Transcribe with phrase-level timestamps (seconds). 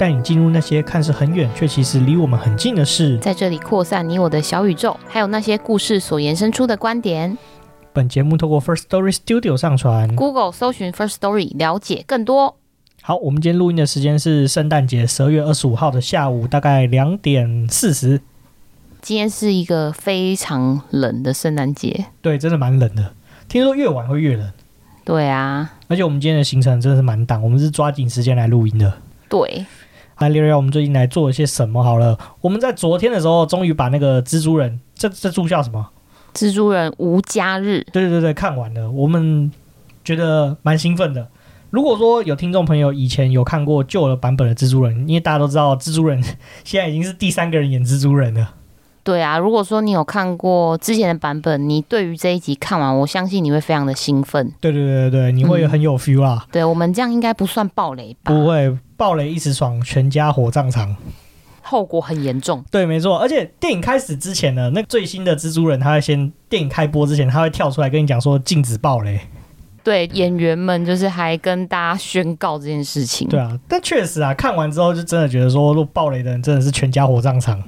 [0.00, 7.36] 带你进入那些看似很远却其实离我们很近的事，在这里扩散你我的小宇宙，还有那些故事所延伸出的观点。
[7.92, 12.56] 本节目透过 First Story Studio 上传，Google 搜寻 First Story 了解更多。
[13.02, 18.22] 好，我们今天录音的时间是圣诞节十二月二十五号的下午，大概两点四十。
[19.02, 23.12] 今天是一个非常冷的圣诞节，对，真的蛮冷的。
[23.50, 24.50] 听说越晚会越冷。
[25.04, 28.94] 对啊，而且我们今天的行程真的是蛮赶，我们是抓紧时间来录音的。
[29.28, 29.66] 对。
[30.20, 32.18] 来聊聊我们最近来做了些什么好了。
[32.42, 35.88] 我们在昨天的时候，终于把那个蜘蛛人，这这出叫什么？
[36.34, 37.82] 蜘蛛人无家日。
[37.90, 39.50] 对对对，看完了，我们
[40.04, 41.26] 觉得蛮兴奋的。
[41.70, 46.22] 如果说有听众朋友以前有看过旧的版本的蜘蛛人，因为大家都知道蜘蛛人
[46.64, 48.56] 现在已经是第三个人演蜘蛛人了。
[49.02, 54.52] 对啊，如果说你有看过之前的版本，你对于这一集看完，我相信你会非常的兴奋。
[54.60, 56.44] 对对对对，你会很有 feel 啊。
[56.46, 58.34] 嗯、对我们这样应该不算暴雷吧？
[58.34, 58.76] 不会。
[59.00, 60.94] 爆雷一时爽，全家火葬场，
[61.62, 62.62] 后果很严重。
[62.70, 63.16] 对，没错。
[63.16, 69.18] 而且电影开始之前呢，那最新的蜘蛛人，他会先电影开播之前，他会跳出来跟你讲说禁止爆雷。
[69.82, 73.26] 对，演员们就是还跟大家宣告这件事情。
[73.28, 77.58] 对啊，但确实啊，看完之后就真的觉得说，如果爆雷的人真的是全家火葬场，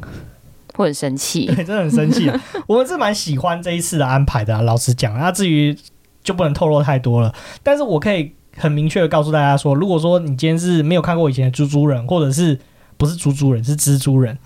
[0.75, 1.47] 会很生气。
[1.57, 2.39] 对，真的很生气啊。
[2.67, 5.19] 我们是蛮喜欢这一次的安排的啊，老实讲。
[5.19, 5.75] 那至于
[6.23, 8.35] 就不能透露太多了，但是我可以。
[8.56, 12.58] 很明确的告诉大家说，如果说你今天是没有看过以前的蜘蛛人，或者是
[12.97, 14.39] 不是猪猪人是蜘蛛人，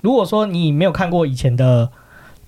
[0.00, 1.90] 如果说你没有看过以前的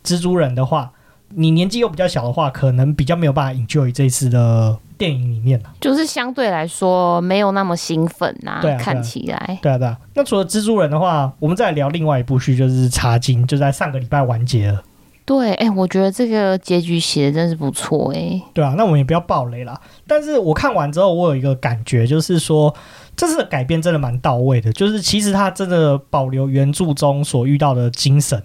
[0.04, 0.92] 蜘蛛人的话，
[1.30, 8.58] 你年纪又比较小的话，可能比较没有办法 enjoy 这一次的电影里面，就是相对来说没有那么兴奋呐。
[8.62, 9.58] 对啊，看起来。
[9.62, 9.98] 对啊，对啊。
[10.14, 14.82] 那除了蜘蛛人的话，我们再来聊另外一部剧，就是《茶经》，就在上个礼拜完结了。
[15.26, 18.40] 对，哎、欸，我觉得这个结局写的真是不错，哎。
[18.54, 19.78] 对啊，那我们也不要爆雷啦。
[20.06, 22.72] 但是我看完之后，我有一个感觉，就是说
[23.16, 28.40] 这次的改编真的蛮到位的，就是其实他真的保留原著中所遇到的精神。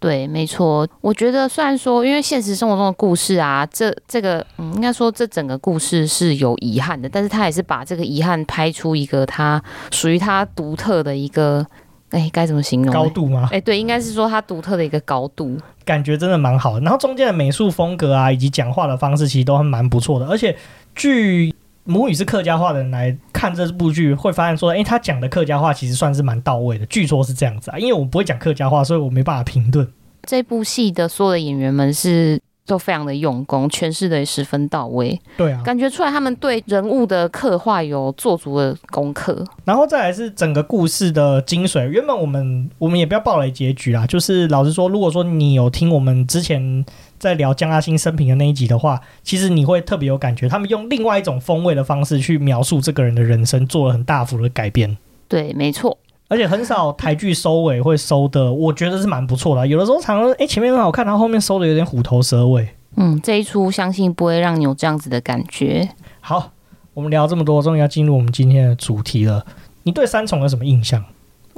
[0.00, 0.88] 对，没错。
[1.02, 11.66] 我觉得虽然说，因为现实生活中的故事啊，这这个，嗯，应该说这整个故事是有遗憾的，但是他也是把这个遗憾拍出一个他属于他独特的一个。
[12.14, 12.92] 哎，该怎么形容？
[12.92, 13.48] 高度吗？
[13.50, 16.80] 哎，对，应该是说它独特的一个高度，感觉真的蛮好的。
[16.80, 20.26] 然后中间的美术风格啊，以及讲话的方式，其实都还蛮不错的。
[20.26, 20.56] 而且，
[20.94, 21.52] 据
[21.82, 26.86] 母语是客家话的人来看这部剧，会发现说，哎，他讲的客家话其实算是蛮到位的。
[26.86, 29.86] 据说是这样子啊，因为我不会讲客家话，所以我没办法评论。
[30.22, 32.40] 这部戏的所有的演员们是。
[32.66, 35.20] 都非常的用功，诠释的也十分到位。
[35.36, 39.44] 对啊，感觉出来他们对人物的刻画有做足了功课。
[39.64, 41.86] 然后再来是整个故事的精髓。
[41.88, 46.84] 原本我们我们也不要暴雷结局啦，就是老实说，如果说你有听我们之前
[47.18, 50.48] 在聊江阿星生平的那一集的话，其实你会特别有感觉。
[50.48, 54.96] 他们用另外一种风味的方式去描述这个人的人生，做了很大幅的改变。
[55.28, 55.98] 对，没错。
[56.28, 59.66] 而且很少台剧收尾会收的，我觉得是蛮不错的。
[59.66, 62.68] 有的时候常常哎前面很好看，然后后面收的有点虎头蛇尾。
[62.96, 65.88] 嗯，这一出相信不会让你有这样子的感觉。
[66.20, 66.52] 好，
[66.94, 69.44] 我们聊这么多，终于要进入我们今天的主题了。
[69.82, 71.04] 你对三重有什么印象？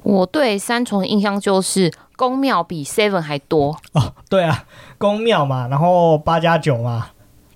[0.03, 4.15] 我对三重的印象就是宫庙比 Seven 还多哦。
[4.29, 4.65] 对啊，
[4.99, 7.09] 宫庙嘛，然后八加九嘛，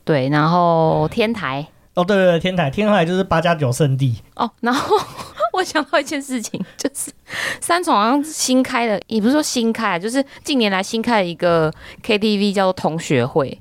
[0.04, 1.66] 对，然后天台。
[2.00, 4.16] 哦，对对对，天台，天台就是八加九圣地。
[4.34, 4.96] 哦，然后。
[5.52, 7.10] 我想到一件事情，就是
[7.60, 11.70] 三重好像新开的，也不是说新开，就是近年来新开了一个
[12.04, 13.60] KTV 叫做同学会，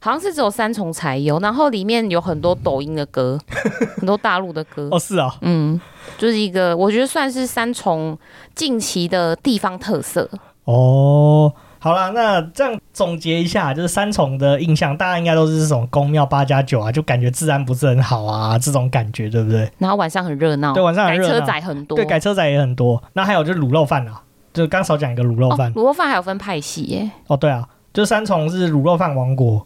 [0.00, 3.38] 好像是只有三重才有，然后里面有很多抖音的歌，
[3.96, 4.88] 很多大陆的歌。
[4.90, 5.80] 哦，是啊，嗯，
[6.18, 8.18] 就是一个我觉得算是三重
[8.56, 10.28] 近期的地方特色。
[10.64, 11.54] 哦。
[11.80, 19.70] 好了，那这样总结一下，就是三重的印象，大家应该都是这种宫庙八加九啊，就感觉治安不是很好啊，这种感觉对不对？
[19.78, 23.02] 然后晚上很热闹，对，晚上很热闹，改车仔很多，对，改车仔也很多。
[23.12, 24.20] 那还有就是卤肉饭啊，
[24.52, 27.10] 就刚少讲一个卤肉饭，卤肉饭还有分派系耶。
[27.28, 29.64] 哦，对啊，就三重是卤肉饭王国。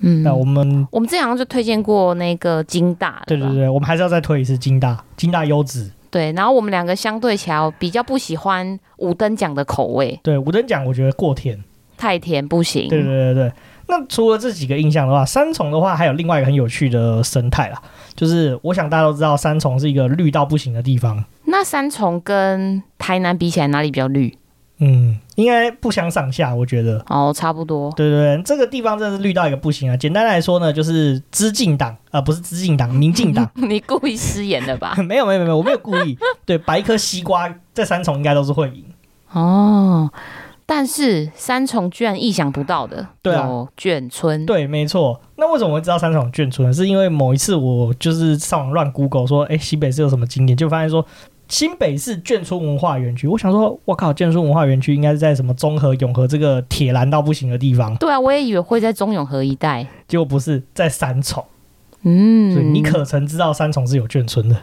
[0.00, 5.90] 嗯，那我们我们之前好像就推荐过那个金大，对对对，我们还是要再推一次金大，金大优质。
[6.10, 10.18] 对，然后我们两个相对起来比较不喜欢五等奖的口味。
[10.22, 11.62] 对，五等奖我觉得过甜。
[11.96, 12.88] 太甜不行。
[12.88, 13.52] 对对对对，
[13.88, 17.80] 那除了这几个印象的话，三重的话还有另外一个很有趣的生态啦，
[18.14, 21.24] 就是我想大家都知道，三重是一个绿到不行的地方。
[21.46, 24.36] 那三重跟台南比起来，哪里比较绿？
[24.78, 27.02] 嗯，应该不相上下，我觉得。
[27.08, 27.90] 哦，差不多。
[27.96, 29.96] 对对对，这个地方真的是绿到一个不行啊！
[29.96, 33.48] 简单来说呢，就是资进党，啊，不是资进党，民进党。
[33.56, 34.94] 你故意失言的吧？
[35.02, 36.18] 没有没有没有，我没有故意。
[36.44, 38.84] 对，摆一颗西瓜在三重应该都是会赢。
[39.32, 40.10] 哦，
[40.66, 43.48] 但是三重居然意想不到的，对啊，
[43.78, 44.44] 眷村。
[44.44, 45.18] 对，没错。
[45.36, 46.74] 那为什么我会知道三重眷村呢？
[46.74, 51.02] 是因为某一次我就是上网乱 Google 说，哎，西北是有什么景点，就发现说。
[51.48, 57.94] 新北市眷村文化园区，我想说，我靠，眷村文化园区应该是在什么中和、永和这个铁栏到不行的地方。
[57.96, 61.44] 对啊，我也以为会在中永和一带，结果不是在三重。
[62.02, 64.56] 嗯，所以你可曾知道三重是有眷村的？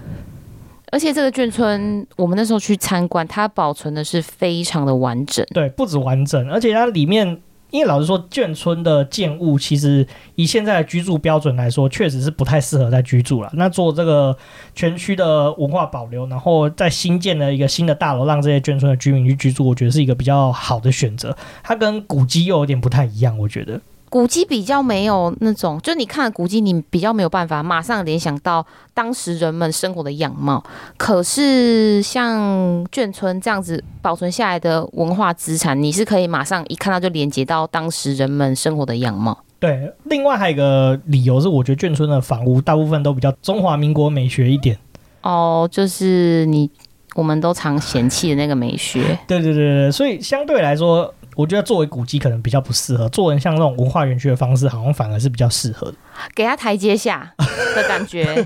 [0.92, 5.46] 而且这个眷村，我们那时候去参观，它保存的是非常的完整。
[5.54, 7.42] 对，不止完整，而且它里面。
[7.74, 10.06] 因为老实说，眷村的建物其实
[10.36, 13.50] 以现在的居住标准来说，确实是不太适合在居住了。
[13.54, 14.38] 那做这个
[14.76, 21.36] 全区的文化保留，然后再新建了一个新的大楼，让这些眷村的居民去居住，我觉得是一个比较好的选择。
[21.64, 23.82] 它跟古迹又有点不太一样，我觉得。
[24.14, 28.64] 古迹比较没有那种，就你看古迹，你比较没有办法马上联想到
[28.94, 30.64] 当时人们生活的样貌。
[30.98, 39.36] 可是像眷村这样子保存下来的文化资产，你是可以马上一看到就连接到当时人们生活的样貌。
[39.58, 44.78] 对，另外还有一个理由是，我觉得眷村的房屋大部分都比较中华民国美学一点。
[45.24, 46.70] 哦，就是你
[47.16, 49.18] 我们都常嫌弃的那个美学。
[49.26, 51.12] 对对对对，所以相对来说。
[51.36, 55.98] 我觉得作为古迹可能比较不适合，做成像那种文化园区的方式，好像反而是比较适合的，
[56.36, 57.34] 给他台阶下
[57.76, 58.46] 的感觉。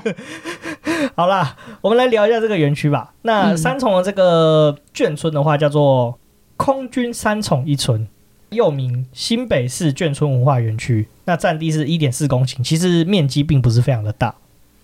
[1.15, 3.13] 好啦，我们来聊一下这个园区吧。
[3.23, 6.17] 那三重的这个眷村的话，叫做
[6.55, 8.07] 空军三重一村，
[8.49, 11.07] 又名新北市眷村文化园区。
[11.25, 14.33] 那占地是一点四公顷，其实面积并不是非常的大。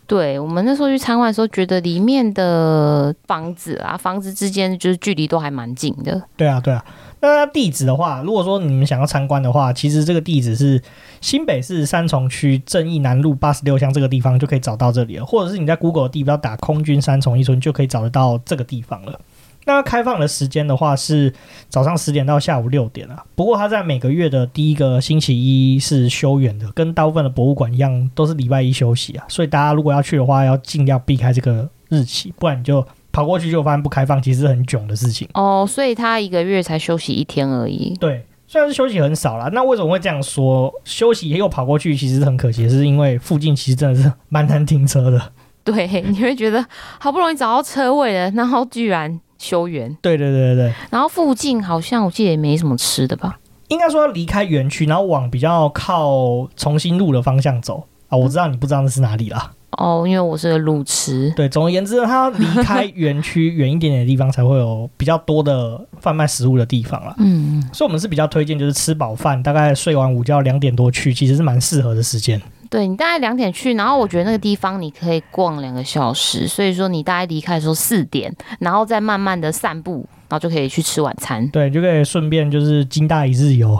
[0.05, 6.21] 对，我们那时候去参观的时候，觉得里面的房子啊，房子之间就是距离都还蛮近的。
[6.35, 6.83] 对啊，对啊。
[7.23, 10.81] 那地址的话，如果说你们想要参观的话，其实这个地址是
[11.21, 19.17] 新北市三重区正义南路八十六巷这个地方就可以找到这里了，或者是你在 Google 地标打空军三重一村就可以找得到这个地方了。
[19.63, 21.33] 那开放的时间的话是
[21.69, 32.85] 早上十点到下午六点啊，不过它在每个月的第一个星期一是休园的，跟大部分的博物馆一样都是礼拜一休息啊，所以大家如果要去的话，要尽量避开这个日期，不然你就。
[33.13, 35.65] 跑过去就发现不开放，其实是很囧的事情哦。
[35.65, 37.95] 所以他一个月才休息一天而已。
[37.97, 40.73] 对，虽然是休息很少啦，那为什么会这样说？
[40.83, 45.31] 休息又跑过去，其实很可惜，是因为附近其实真的是蛮难停车的。
[45.63, 46.65] 对，你会觉得
[46.99, 49.95] 好不容易找到车位了，然后居然休园。
[50.01, 50.73] 对对对对对。
[50.89, 53.39] 然后附近好像我记得也没什么吃的吧？
[53.69, 58.17] 应该说要离开园区，然后往比较靠重新路的方向走啊。
[58.17, 59.53] 我知道你不知道那是哪里啦。
[59.77, 61.31] 哦，因为我是个路痴。
[61.35, 67.15] 对，总而言之，它要离开 园区远一点点的地方，才会有比较多的贩卖食物的地方啦。
[67.17, 72.41] 嗯，所以我们是比较推荐，就是吃饱饭，大概睡完午觉两点多去，其实是蛮适合的时间。
[72.69, 81.47] 对，你大概两点去，然后我觉得那个地方你可以逛两个小时，所以说你大概离开的时候四点，然后再慢慢的散步，然后就可以去吃晚餐。
[81.49, 83.79] 对，就可以顺便就是金大一日游。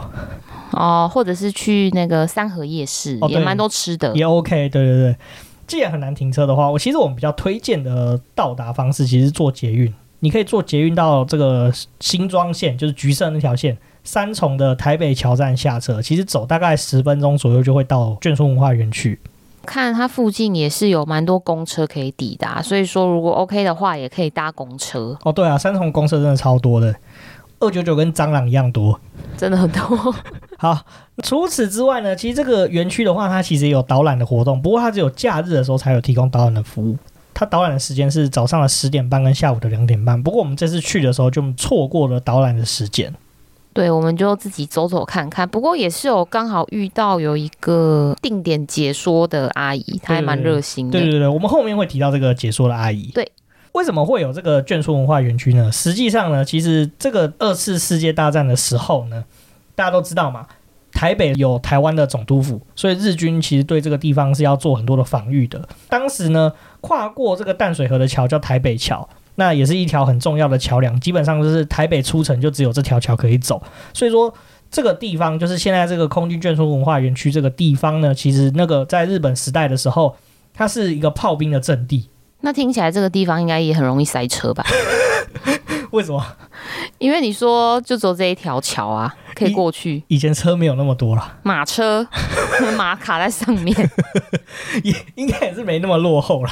[0.70, 4.68] 哦，或者是去那个三河夜市，哦、也蛮多吃的，也 OK。
[4.68, 5.16] 对对对。
[5.66, 9.92] 既然很难停车的话，我其实我们比较推荐的到达方式，其实是坐捷运。
[10.20, 11.70] 你可以坐捷运到这个
[12.00, 19.18] 新庄线，就是橘色那条线，三重的台北桥站下车，其实走大概十分钟左右就会到眷村文化园区。
[19.66, 25.16] 看它附近也是有蛮多公车可以抵达，所以说如果 OK 的话，也可以搭公车。
[25.24, 26.94] 哦，对啊，三重公车真的超多的。
[27.60, 28.98] 二九九跟蟑螂一样多，
[29.38, 30.14] 真的很多。
[30.64, 30.80] 好，
[31.22, 36.96] 除此之外呢，其实这个园区的话，它其实也有导览的活动，不过它只有假日的时候才有提供导览的服务。
[37.34, 40.22] 它导览的时间是早上的十点半跟下午的两点半。
[40.22, 43.12] 不过我们这次去的时候就错过了导览的时间。
[43.74, 45.46] 对，我们就自己走走看看。
[45.46, 50.98] 不过也是有刚好遇到有一个定点解说的阿姨，她还蛮热心的。
[50.98, 53.10] 对对对，我们后面会提到这个解说的阿姨。
[53.12, 53.30] 对。
[53.72, 55.70] 为什么会有这个眷村文化园区呢？
[55.70, 59.24] 实际上呢，其实这个二次世界大战的时候呢，
[59.74, 60.46] 大家都知道嘛，
[60.92, 65.68] 台北有台湾的总督府，所以日军其实对这个地方是要做很多的防御的。
[65.88, 73.62] 当时呢，跨过这个淡水河的桥叫台北桥，那也是一条很重要的桥梁，基本上就是台北出城就只有这条桥可以走。
[73.92, 74.32] 所以说，
[74.70, 80.16] 这个地方就是现在这个空军眷村文化园区这个地方呢，其实那个在日本时代的时候，
[80.52, 82.08] 它是一个炮兵的阵地。
[82.40, 84.64] 那听起来这个地方应该也很容易塞车吧？
[85.90, 86.24] 为什么？
[86.98, 90.02] 因为你说就走这一条桥啊，可以过去。
[90.08, 92.06] 以前车没有那么多了，马车，
[92.78, 93.76] 马卡在上面，
[94.82, 96.50] 也应该也是没那么落后了。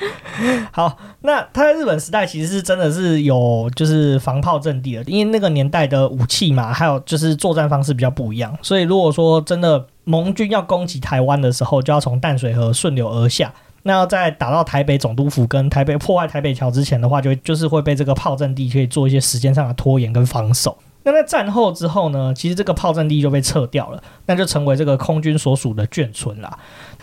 [0.72, 13.52] 好，那他在日本时代其实是真的是有就是防炮阵地的，因为那个年代的武器嘛，还有就是作战方式比较不一样，所以如果说真的盟军要攻击台湾的时候，就要从淡水河顺流而下。
[13.86, 20.78] 那要在打到台北总督府跟台北破坏台北桥之前的话，就就是会被这个炮阵地可以做一些时间上的拖延跟防守。
[21.04, 26.58] 那在战后之后呢，其实这个炮阵地就被撤掉了，那就成为这个空军所属的眷村啦。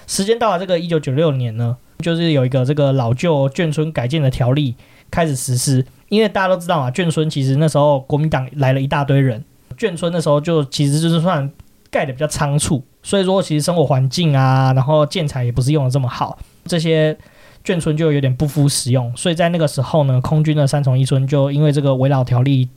[0.07, 4.75] 时间到了这个一九九六年呢，就是有一个这个老旧眷村改建的条例
[5.09, 9.43] 开始实施，因为大家都知道嘛，眷村其实那时候国民党来了一大堆人，
[9.77, 11.49] 眷村那时候就其实就是算
[11.89, 16.39] 盖的比较仓促，所以说其实生活环境啊，然后建材也不是用的这么好。
[16.65, 17.15] 这些
[17.63, 22.67] 眷村就有点不敷使用，所以在那个时候呢，空军的三重一村就因为这个围老条例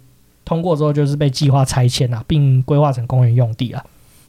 [0.45, 3.85] 通过之后，就是被计划拆迁啊，并规划成公园用地啊。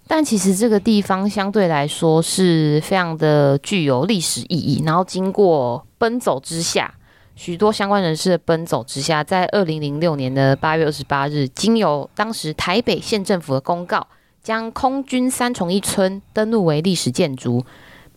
[0.07, 6.93] 但其实这个地方相对来说是非常的具有历史意义，然后经过奔走之下，
[7.35, 14.07] 许多相关人士的奔走之下，在二零零六年的八月二十八日，经由当时台北县政府的公告，
[14.43, 17.65] 将空军三重一村登录为历史建筑。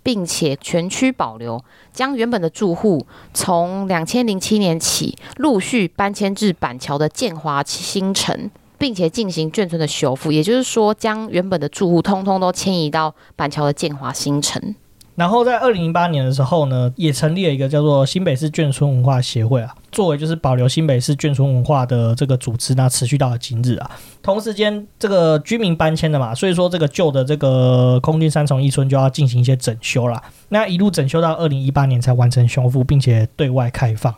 [0.09, 1.63] 并且全区保留，
[1.93, 14.75] 将原本的住户从两千零七年起陆续搬迁至板桥的建华新城，并且进行眷村的修复，也就是说，将原本的住户通通都迁移到板桥的建华新城。
[15.19, 23.91] 然后在二零零八年的时候呢，也成立了一个叫做新北市眷村文化协会啊，作为就是保留新北市眷村文化的这个组织，那持续到了今日啊。
[24.23, 30.23] 同时间，这个居民搬迁的嘛，所以说这个旧的这个空军三重一村就要进行一些整修了。
[30.51, 34.15] 那一路整修到二零一八年才完成修复，并且对外开放。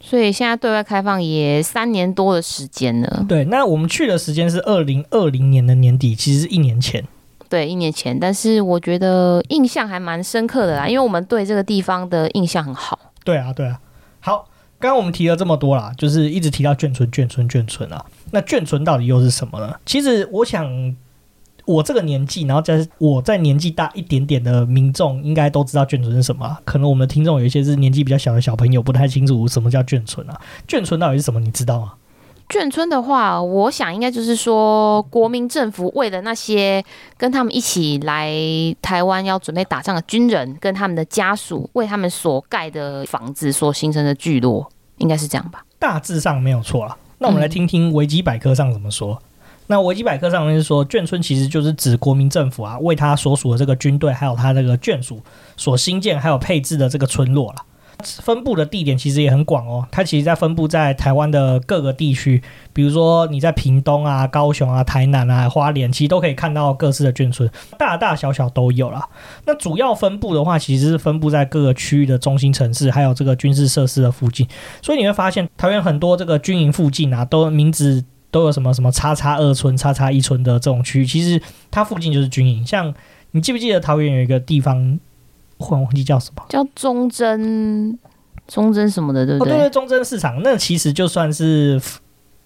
[0.00, 3.24] 所以现在对外开放也三年多的时间了。
[3.26, 7.02] 对，那我们去的时间是二零二零年的年底，其实是一年前。
[7.52, 12.98] 对，一年前，但是我觉得印象还蛮深刻的啦，因为我们对这个地方的印象很好。
[13.24, 13.78] 对啊，对啊。
[14.20, 18.02] 好，刚刚我们提了这么多啦，就是一直提到眷村、眷村、眷村啊。
[18.30, 19.74] 那眷村到底又是什么呢？
[19.84, 20.96] 其实我想，
[21.66, 26.56] 我这个年纪，然后在我在年纪大一点点的民众，应该都知道眷村是什么。
[26.64, 30.40] 可能我们的听众有一些是年纪比较小的小朋友，不太清楚什么叫眷村啊。
[30.66, 31.38] 眷村到底是什么？
[31.38, 31.92] 你知道吗？
[32.52, 36.84] 眷村的话，我想应该就是说，国民政府为了那些
[37.16, 38.30] 跟他们一起来
[38.82, 45.64] 台湾要准备打仗的军人跟他们的家属，为他们所盖的房子所形成的聚落，应该是这样吧？
[45.78, 46.94] 大致上没有错了。
[47.16, 49.14] 那我们来听听维基百科上怎么说。
[49.14, 49.22] 嗯、
[49.68, 55.22] 那维基百科上面是说，眷村其实就是指国民政府啊，为他所属的这个军队还有他这个眷属
[55.56, 57.64] 所新建还有配置的这个村落了。
[58.02, 62.42] 分布的地点其实也很广哦，它其实在分布在台湾的各个地区，
[62.72, 69.08] 比如说你在屏东啊、高雄啊、台南啊、花莲，其实都可以看到各式的眷村，大大小小都有啦。
[69.46, 74.46] 那主要分布的话，其实是分布在各个区域的中心城市，还有这个军事设施的附近。
[74.82, 81.40] 所以你会发现，桃园很多这个军营附近啊，都名字都有什么什么叉叉二村、叉叉一村的这种区域，其实
[81.70, 82.66] 它附近就是军营。
[82.66, 82.92] 像
[83.30, 84.98] 你记不记得桃园有一个地方？
[85.62, 87.98] 忽然忘记叫什么，叫忠贞，
[88.48, 89.54] 忠贞什么的，对不对？
[89.54, 91.80] 哦，对对，忠贞市场，那其实就算是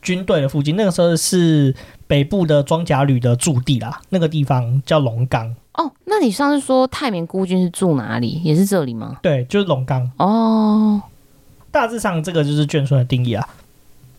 [0.02, 0.76] 军队的附近。
[0.76, 1.74] 那个时候是
[2.06, 5.56] 北部的装甲旅的驻地啦，那个地方叫龙岗。
[5.74, 8.40] 哦，那你上次说太明孤军是住哪里？
[8.44, 9.16] 也是这里吗？
[9.22, 10.10] 对，就是龙岗。
[10.18, 11.02] 哦，
[11.70, 13.46] 大致上这个就是眷村的定义啊。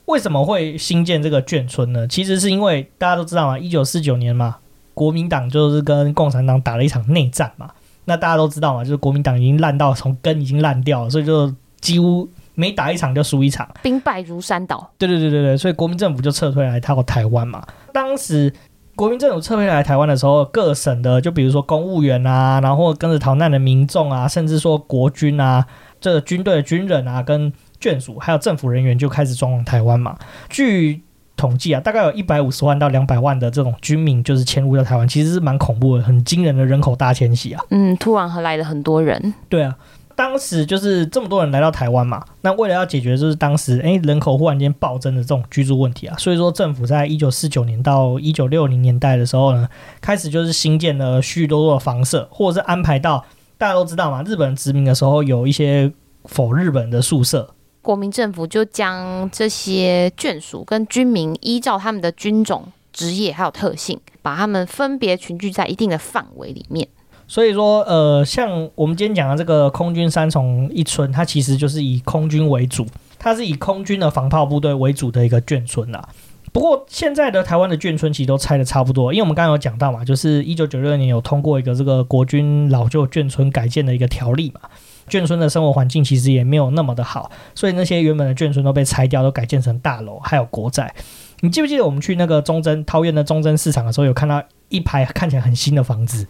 [0.06, 2.08] 为什么会新建这个眷村呢？
[2.08, 4.58] 其实是因为大家都知道嘛，一九四九年嘛，
[4.94, 7.72] 国民党就是跟共产党打了一场内战嘛。
[8.10, 14.90] 那大家都知道嘛，就是国民党已经烂到从根已经烂掉了，所以就几乎每打一场就输一场，兵败如山倒。
[14.98, 17.62] 对对对对对，所以国民政府就撤退来到台湾嘛。
[17.92, 18.52] 当时
[18.96, 25.66] 国民政府撤退来台湾的时候，各省的就比如说公务员啊，然后跟着逃难的民众啊，甚至说国军啊，
[26.00, 30.18] 这个军队的军人啊，跟眷属还有政府人员就开始装往台湾嘛。
[30.50, 31.04] 据
[31.38, 37.63] 统计啊，大概有一百五十万到两百万的这种军民就是迁入到台湾，其实是蛮恐怖的，很惊人的人口大迁徙啊。
[37.70, 39.34] 嗯，突然和来了很多人。
[39.48, 39.75] 对啊，
[40.15, 49.70] 当时就是这么多人来到台湾嘛，那为了要解决就是当时诶人口忽然间暴增的这种居住问题啊，所以说政府在一九四九年到一九六零年代的时候呢，
[50.01, 53.24] 开始就是新建了许许多多的房舍，或者是安排到
[53.60, 55.91] 大家都知道嘛，日本殖民的时候有一些
[56.25, 57.53] 否日本的宿舍。
[57.88, 66.86] 国民政府就将这些眷属跟军民依照他们的军种、职业还有特性，把他们分别群聚在一定的范围里面。
[67.29, 72.86] 所以说，呃，像我们今天讲的这个空军三重一村，它其实就是以空军为主。
[73.17, 76.10] 它是以空军的防炮部队为主的一个眷村啦。
[76.51, 84.70] 不过现在的台湾的眷村其实都拆得差不多，因为我们刚刚有讲到嘛，就是一九九六年有通过一个这个国军老旧眷村改建的一个条例嘛，
[85.10, 90.94] 眷村的生活环境其实也没有那么的好，所以那些原本的眷村都被拆掉，都改建成大楼，还有国宅。
[91.42, 96.28] 你记不记得我们去那个中贞桃园的中贞市场的时候，有看到一排看起来很新的房子？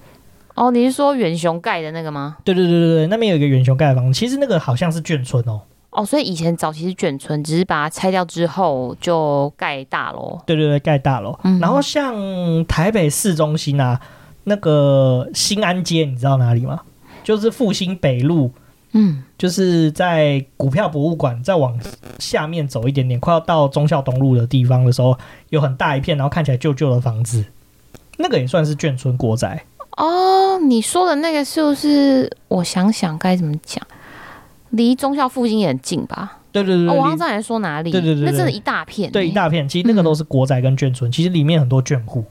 [0.53, 2.37] 哦，你是说远雄盖的那个吗？
[2.43, 5.61] 对对对对对，那边有一个远雄盖的房子，其实那个好像是眷村哦。
[5.91, 10.39] 哦，所以以前早期是眷村，只是把它拆掉之后就盖大楼。
[10.45, 11.39] 对对对，盖大楼。
[11.43, 11.59] 嗯。
[11.59, 12.13] 然后像
[12.65, 13.99] 台北市中心啊，
[14.43, 16.81] 那个新安街，你知道哪里吗？
[17.23, 18.51] 就是复兴北路。
[18.91, 19.23] 嗯。
[19.37, 21.79] 就是在股票博物馆再往
[22.19, 25.17] 下面走一点点，快要到忠孝东路的地方的时候，
[25.49, 27.45] 有很大一片，然后看起来旧旧的房子，
[28.17, 29.63] 那个也算是眷村国宅。
[29.97, 32.31] 哦，你说的那个是不是？
[32.47, 33.85] 我想想该怎么讲。
[34.71, 36.39] 离忠孝附近也很近吧？
[36.51, 37.91] 对对对，我刚才说哪里？
[37.91, 39.67] 对对对，那真的一大片，对一大片。
[39.67, 42.25] 其实那个都是国宅跟眷村，其实里面很多眷户。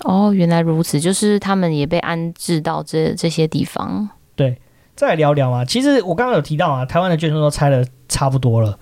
[0.00, 4.08] 哦，原来如此，就是他们也被安置到这这些地方。
[4.34, 4.56] 对，
[4.96, 5.64] 再来聊聊啊。
[5.64, 8.76] 其实我刚刚有提到啊，台湾的眷村都拆的差不多了。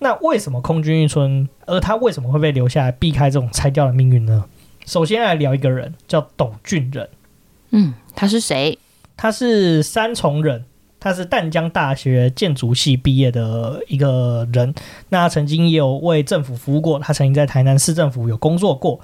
[0.00, 4.44] 那为什么空军一村，而他为什么会被留下来，避开这种拆掉的命运呢？
[4.86, 7.08] 首先来聊一个人，叫董俊仁。
[7.70, 8.78] 嗯，他是谁？
[9.16, 10.64] 他是三重人。
[11.00, 14.74] 他是淡江大学建筑系毕业的一个人，
[15.10, 18.98] 那他曾经也有为政府服务过，他曾经在台南市政府有工作过，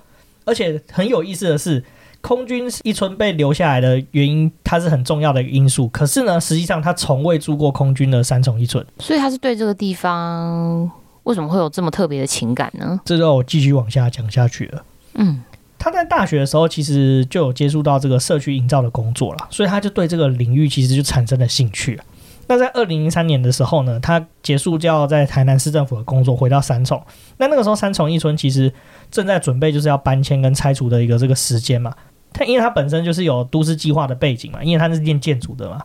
[0.45, 1.85] 而且很有意思的是，
[2.25, 5.87] 空军一村被留下来的原因，它是很重要的一个因素。
[5.89, 10.91] 可是呢，实际上他从未住过空军的三重一村，所以他是对这个地方
[11.25, 12.99] 为什么会有这么特别的情感呢？
[13.05, 14.83] 这就我继续往下讲下去了。
[15.17, 15.43] 嗯。
[15.77, 22.01] 他在大学的时候，其实就有接触到这个社区营造的工作了，所以他就对这个领域其实就产生了兴趣。
[22.47, 27.03] 那在二零零三年的时候呢，他结束就要在台南市政府的工作，回到三重。
[27.37, 28.73] 那那个时候三重一村其实
[29.11, 31.93] 正在准备就是要搬迁跟拆除的一个这个时间嘛。
[32.35, 35.81] 他因为他本身就是有都市计划的背景嘛，因为他是念建筑的嘛，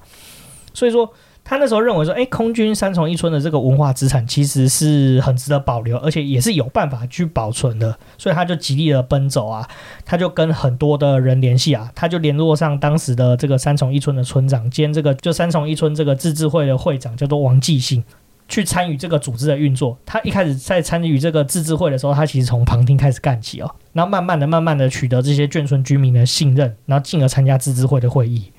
[0.74, 1.10] 所以说。
[1.42, 9.68] 他那时候认为说，哎，空军三重一村的这个文化资产其实是很值得保留，而且也是有办法去保存的，所以他就极力的奔走啊，
[10.06, 18.04] 他就跟很多的人联系啊，他就联络上当时的这个三重一村的村长兼这个就三重一村这个自治会的会长叫做王继信，
[18.50, 19.98] 去参与这个组织的运作。
[20.06, 28.52] 他一开始在参与这个自治会的时候，他其实从旁听开始干起哦，然后慢慢的、慢慢的取得这些眷村居民的信任，然后进而参加自治会的会议。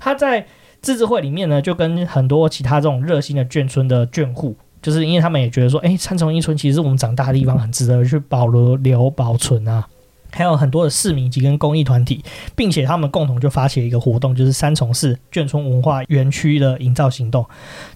[0.00, 0.46] 他在。
[0.82, 9.86] 自治会里面呢，就跟很多其他这种热心的眷村的眷户，就是因为他们也觉得说，哎，三重一村其实是我们长大的地方，很值得去保留、留保存啊。
[10.32, 12.24] 还有很多的市民及跟公益团体，
[12.56, 17.46] 并且他们共同就发起了一个活动，就是三重市眷村文化园区的营造行动，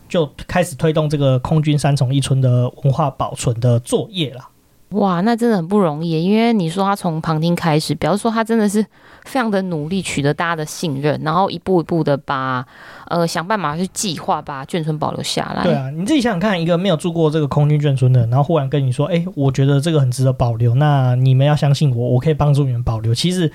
[0.08, 4.48] 就开始推动这个空军三重一村的文化保存的作业了。
[4.90, 8.80] 哇，那真的很不容易，因为你说他从旁听开始，表示说他真的是
[9.24, 12.64] 非常的努力，取得大家的信任，然后一步一步的把
[13.08, 15.64] 呃想办法去计划把眷村保留下来。
[15.64, 23.12] 对啊，你自己想想看，一个没有住过这个空军眷村的，然后忽然跟你说，哎，我觉得这个很值得保留，那你们要相信我，我可以帮助你们保留。
[23.12, 23.50] 其实，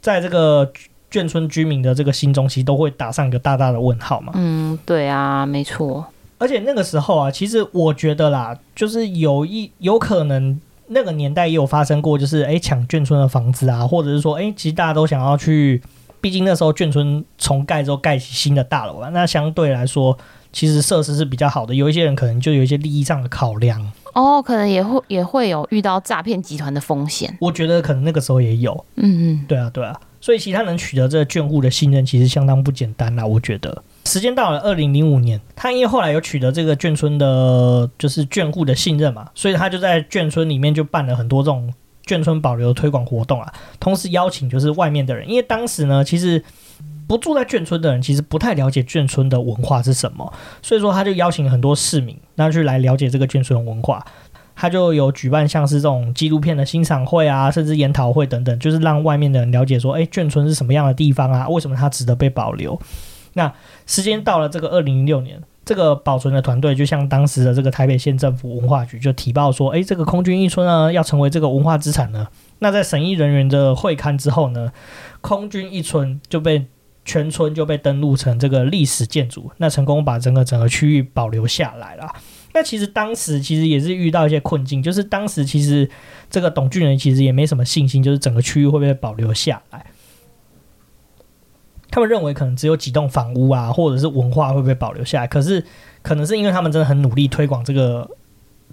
[0.00, 0.68] 在这个
[1.12, 4.32] 眷村居民的这个心中，其实都会打上一个大大的问号嘛。
[4.34, 6.06] 嗯，对啊，没错。
[6.38, 10.58] 而且那个时候啊，其实我觉得啦，就是有一有可能。
[10.94, 15.80] 那个年代也有发生过，就是哎抢眷村的房子啊，或者是说哎，其实大家都想要去，
[16.20, 20.18] 毕竟那时候眷村重盖之后盖起新的大楼啊，那相对来说
[20.52, 33.82] 其实设施是比较好的，有一些人可能就有一些利益上的考量哦，可能也会也会有遇到诈骗集团的风险，我觉得可能那个时候也有，嗯嗯，对啊对啊，所以其他人取得这个眷户的信任其实相当不简单啦，我觉得。
[34.04, 41.72] 时间到了二零零五年，他因为后来有取得这个眷村的，就是眷户的信任嘛，所以他就在眷村里面就办了很多这种
[42.06, 46.42] 眷村保留推广活动啊，同时邀请就是外面的人，因为当时呢，其实
[47.06, 50.32] 不住在眷村的人其实不太了解眷村的文化是什么，
[50.62, 54.04] 所以说他就邀请很多市民，那去来了解这个眷村文化，
[54.62, 62.80] 他就有举办像是这种纪录片的欣赏会啊，甚至研讨会等等，就是让外面的人了解说，哎，眷村是什么样的地方啊，为什么它值得被保留。
[63.32, 63.52] 那
[63.88, 72.28] 时间到了，这个二零零六年，这个保存的团队就向当时的这个台北县政府文化局就提报说，诶，这个空军一村呢要成为这个文化资产呢。
[72.60, 74.70] 那在审议人员的会勘之后呢，
[75.20, 76.66] 空军一村就被
[77.04, 82.08] 全村就被登录成这个历史建筑，那成功把整个整个区域保留下来了。
[82.54, 85.88] 那其实当时其实也是遇到一些困境，就是当时其实
[86.28, 89.86] 这个董俊仁其实也没什么信心，就是整个区域会不会保留下来。
[91.90, 95.26] 他们认为可能只有几栋房屋啊，或者是文化会不会保留下来？
[95.26, 95.64] 可是
[96.02, 98.10] 可能是因为他们真的很努力推广这个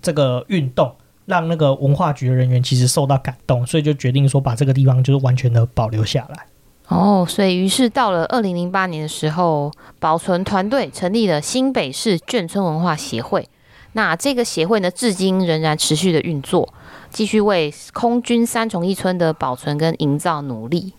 [0.01, 6.45] 这个运动，让那个文化局的人员其实受到感动，所以就决定说把这个地方就是完全的保留下来。
[6.87, 13.47] 哦，所以于是到了二零零八年的时候，保存团队成立了新北市眷村文化协会。
[13.93, 16.71] 那这个协会呢，至今仍然持续的运作，
[17.09, 20.93] 继续为空军三重一村的保存跟营造努力。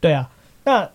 [0.00, 0.28] 对啊，
[0.64, 0.88] 那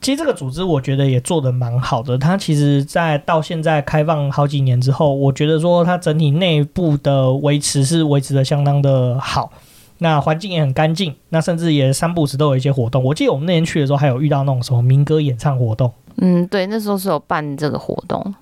[0.00, 2.18] 其实这个组织我觉得也做得蛮好的。
[2.18, 9.50] 它其实，在到现在开放好几年之后，我觉得说它整体内部的维持是维持的相当的好。
[9.98, 13.02] 那环境也很干净，那甚至也三不时都有一些活动。
[13.02, 15.90] 我记得我们那天去的时候，还有遇到那种什么民歌演唱活动。
[16.16, 18.34] 嗯，对，那时候是有办这个活动。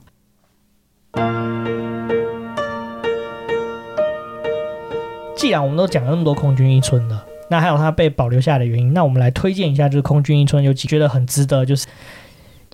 [5.43, 11.85] 既然我们都讲了那么多空军一村了，那还有它被保留下来的原因，那我们来推荐一下，就是空军一村有几觉得很值得，就是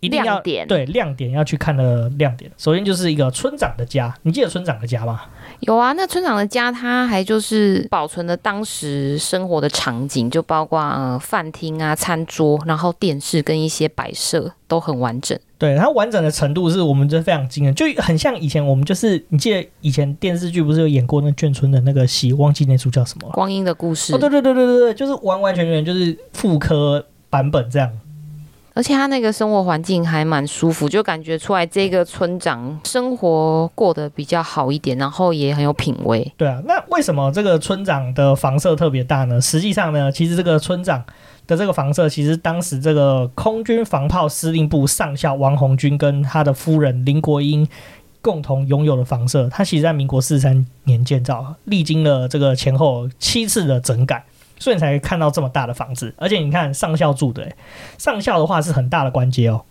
[0.03, 0.69] 一定要亮点。
[0.69, 2.51] 对，亮点要去看的亮点。
[2.59, 5.23] 首先就是一个村长的家，你记得村长的家吗？
[5.61, 15.39] 有啊，那村长的家，他还就是保存了当时生活的场景，就包括呃饭厅啊、餐桌，然后电视跟一些摆设都很完整。
[15.59, 23.33] 对，它完整的程度是我们就非常惊人，就很像以前我们就是你记得以前电视剧不是有演过那眷村的那个戏，忘记那出叫什么了？
[23.35, 24.15] 光阴的故事。
[24.15, 27.91] 哦，对对对对对对，就是完完全全就是复刻版本这样。
[28.75, 36.33] 而且他那个生活环境还蛮舒服，就感觉出来这个村长生活过得比较好一点，然后也很有品味。
[36.37, 39.41] 对啊，那为什么这个村长的房舍特别大呢？
[39.41, 41.05] 实际上呢，其实这个村长
[41.49, 47.67] 的这个房舍，其实当时这个空军防炮司令部上校王红军跟他的夫人林国英
[48.23, 54.25] 共同拥有的房舍，他其实在民国四十三年建造，历经了这个前后七次的整改。
[54.61, 57.49] 所以你才看到这么大的房子，而且你看上校住的，
[57.97, 59.63] 上校的话是很大的官阶哦。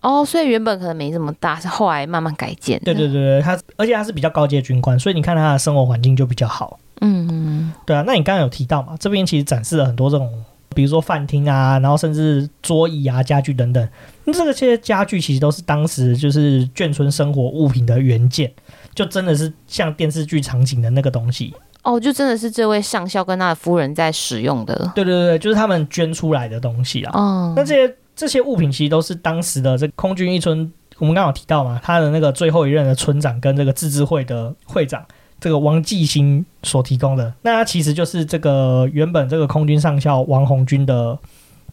[0.00, 2.76] 哦，所以原本可能没这么大，是后来慢慢改建。
[2.84, 6.80] 对对对对，他而且他是比较高阶军官，所以你看他的生活环境就比较好。
[7.00, 8.02] 嗯嗯，对啊。
[8.04, 10.28] 那你刚刚有提到嘛，这边其实展示了很多这种，
[10.74, 13.88] 比如说饭厅啊，然后甚至桌椅啊、家具等等。
[14.24, 18.52] 那这个些家具其实都是当时就是眷村生活物品的原件，
[18.94, 21.54] 就真的是像电视剧场景的那个东西。
[21.82, 24.92] 哦，就真的是这位上校跟他的夫人在使用的。
[24.94, 27.12] 对对对，就是他们捐出来的东西啊。
[27.12, 35.04] 哦，那这些这些物品其实都是当时的这空军一村，我们刚刚有提到嘛，他的那个最后一任的村长跟这个自治会的会长，
[35.40, 37.32] 这个王继兴所提供的。
[37.42, 41.18] 那他其实就是这个原本这个空军上校王红军的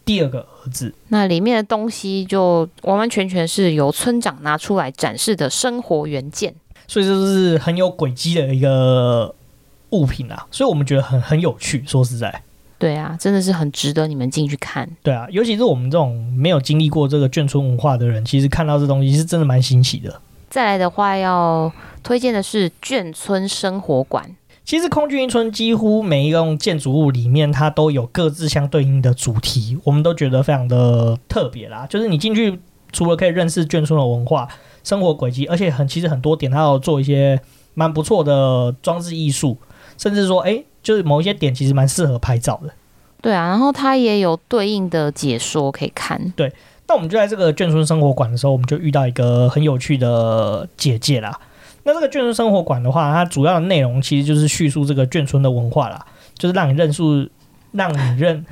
[0.04, 0.94] 第二个儿子。
[1.08, 6.54] 那里面的东西就完完全全是由村长拿出来展示的生活原件，
[6.86, 9.34] 所以就是很有轨迹的一个。
[9.92, 11.84] 物品啊，所以我们觉得很很有趣。
[11.86, 12.42] 说实在，
[12.78, 14.88] 对啊，真的是很值得你们进去看。
[15.02, 20.18] 对啊，尤其是我们这种没有经历过这个眷村文化的人，其实看到这东西是真的蛮新奇的。
[20.52, 24.36] 再来的话，要推荐的是眷村生活馆。
[24.66, 31.86] 其实空军一村几乎每一栋建筑物里面，它都有各自相对应的主题，我们都觉得非常的特别啦。
[31.88, 32.60] 就是你进去，
[32.92, 34.46] 除了可以认识眷村的文化、
[34.84, 37.40] 生活轨迹，而且很其实很多点，它要做一些
[37.72, 39.56] 蛮不错的装置艺术。
[39.96, 42.70] 甚至说，哎、欸，就是某一些点其实蛮适合拍照的。
[43.22, 46.34] 对啊，然后它也有对应的解说可以看。
[46.36, 46.52] 对，
[46.92, 51.40] 那我们就在这个眷村生活馆的时候，我们就遇到一个很有趣的姐姐啦。
[51.84, 56.04] 那这个眷村生活馆的话，它主要的内容其实就是叙述这个眷村的文化啦，
[56.36, 57.30] 就是让你认识。
[57.72, 58.44] 让你认，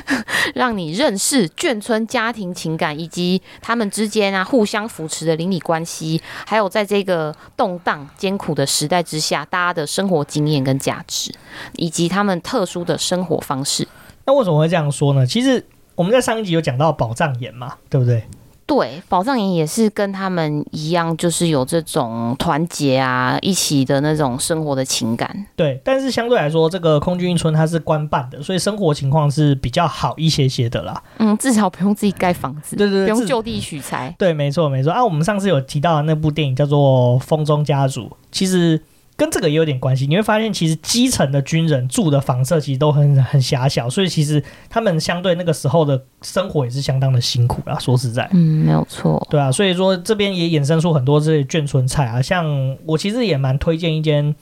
[0.54, 11.34] 让你认识眷村家庭情感，以及他们之间啊互相扶持的邻里关系，还有在这个动荡艰苦的时代之下，大家的生活经验跟价值，
[11.76, 13.88] 以及他们特殊的生活方式。
[14.26, 15.24] 那为什么会这样说呢？
[15.24, 15.64] 其实
[15.98, 18.22] 我们在上一集有讲到宝藏岩嘛，对不对？
[18.64, 25.46] 对，宝藏岩也是跟他们一样，就是有这种团结啊，一起的那种生活的情感。
[25.56, 31.02] 对，但是相对来说，这个空军一村它是官办的，所以生活情况是比较好一些些的啦。
[31.18, 34.14] 嗯，至少不用自己盖房子，对对对，不用就地取材。
[34.16, 35.04] 对，没错没错啊。
[35.04, 38.80] 我们上次有提到的那部电影叫做《风中家族》，其实。
[39.18, 47.76] 跟这个也有点关系，你会发现其实基层的军人住的房舍其实都很很狭小，所以其实他们相对那个时候的生活也是相当的辛苦啦。
[47.80, 52.46] 说实在，嗯，没有错，对啊，所以说这边也衍生出很多这些眷村菜啊，像
[52.86, 54.32] 我其实也蛮推荐一间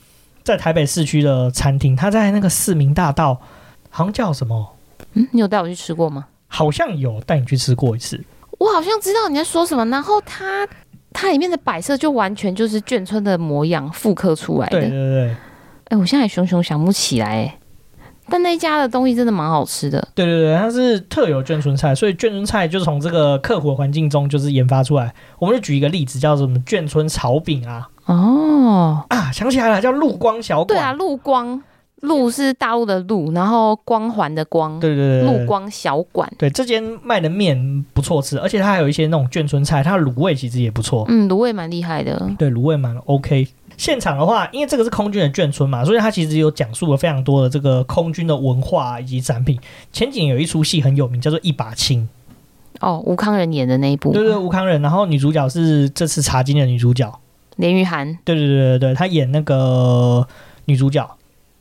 [0.43, 3.41] 在台北市区的餐厅，它在那个市民大道，
[3.89, 4.75] 好像叫什么？
[5.13, 6.27] 嗯，你有带我去吃过吗？
[6.45, 8.23] 好像有带你去吃过一次，
[8.59, 10.67] 我好像知道你在说什么，然后他。
[11.19, 14.79] 它里面的摆设就完全就是眷村的模样复刻出来的。
[14.79, 15.29] 对对对。
[15.29, 15.35] 哎、
[15.89, 17.57] 欸，我现在熊熊想不起来，
[18.29, 20.07] 但那家的东西真的蛮好吃的。
[20.13, 25.11] 对对对，它是特有眷村菜，所以眷村菜就是从这个刻苦的环境中就是研发出来。
[25.39, 27.89] 我们就举一个例子，叫什么眷村炒饼啊。
[28.05, 30.67] 哦啊，想起来了，叫陆光小馆。
[30.67, 31.63] 对啊，陆光，
[32.01, 34.79] 陆是大陆的路，然后光环的光。
[34.79, 36.31] 对对对，陆光小馆。
[36.37, 41.05] 对，这间卖的面不错吃，而且它还有一些那种眷村菜，它的卤味其实也不错。
[41.07, 42.29] 嗯，卤味蛮厉害的。
[42.37, 43.47] 对，卤味蛮 OK。
[43.77, 49.59] 现场的话，因为这个是空军的眷村嘛，所以它其实有讲述了非常多的这个空军的文化以及展品。
[49.91, 52.07] 前景有一出戏很有名，叫做《一把青》。
[52.85, 54.13] 哦，吴康仁演的那一部。
[54.13, 57.11] 对对，吴康仁，然后女主角是这次茶金的女主角
[57.55, 58.17] 连俞涵。
[58.23, 60.27] 对对对对对，她演那个
[60.65, 61.16] 女主角。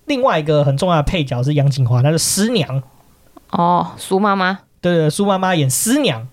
[0.07, 2.83] 另外一个很重要的配角是杨景华，她是师娘。
[3.51, 4.59] 哦，苏妈妈。
[4.81, 6.27] 对对，苏妈妈演师娘。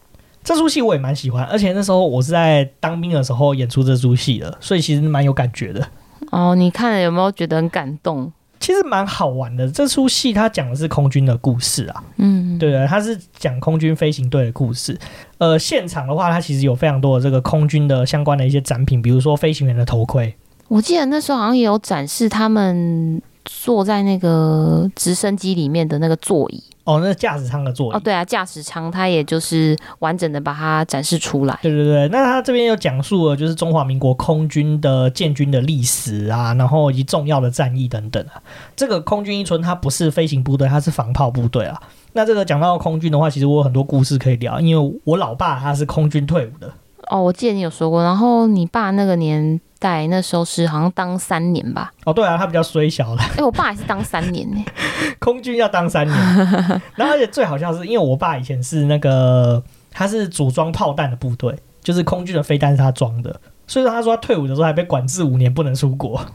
[0.44, 5.88] 这出戏我也蛮喜欢，而且那时候我是在当兵的时候演出这出戏的，所以其实蛮有感觉的。
[6.32, 8.32] 哦，你看了有没有觉得很感动？
[8.60, 9.70] 其实蛮好玩的。
[9.70, 15.00] 这出戏它讲的是空军的故事啊，嗯，对的，它是讲空军飞行队的故事。
[15.38, 20.36] 呃，现场的话，它其实有非常多的这个空军的相关的一些展品，比如说飞行员的头盔。
[20.68, 23.22] 我记得那时候好像也有展示他们
[23.64, 26.62] 坐在那个直升机里面的那个座椅。
[26.84, 27.96] 哦，那驾驶舱的座椅。
[27.96, 31.58] 哦，对啊，驾驶舱它也就是完整的把它展示出来。
[31.62, 38.34] 对对对，那它这边又讲述了就是中华民国空军的建军的历史啊，然后以及重要的战役等等啊。
[38.76, 41.82] 这个空军一村它不是飞行部队，它是防炮部队啊。
[42.12, 46.70] 那这个讲到空军的话，其实我有很多故事可以聊，因为我老爸他是空军退伍的。
[47.10, 51.92] 哦，我记得你有说过，然后你爸那个年代那时候是好像当三年吧？
[52.06, 53.22] 哦，对啊，他比较衰小了。
[53.22, 54.64] 哎、欸，我爸也是当三年呢，
[55.20, 56.18] 空军要当三年。
[56.96, 59.62] 然后而且最好笑是因为我爸以前是那个
[59.92, 66.20] 他是组装炮弹的部队，就是空军的飞弹是他装的，所以说他说他退伍的时候还被管制五年，不能出国。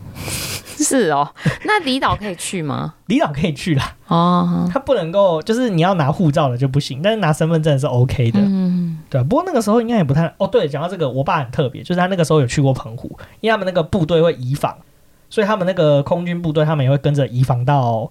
[0.80, 1.28] 是哦，
[1.64, 2.94] 那离岛可以去吗？
[3.06, 3.96] 离岛可以去啦。
[4.06, 8.38] 哦，他不能够，就是你要拿护照的就不行，但是拿身份证是 OK 的。
[8.40, 8.77] 嗯，
[9.10, 9.22] 对。
[9.24, 10.32] 不过那个时候应该也不太……
[10.38, 14.76] 哦，对，讲到这个，我爸很特别，就是他那个时候有去过澎湖，因为他们那个部队会移防，
[15.30, 18.10] 所以他们那个空军部队他们也会跟着移防到